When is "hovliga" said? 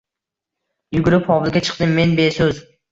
1.31-1.65